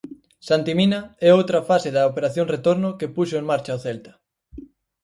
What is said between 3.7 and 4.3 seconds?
o Celta.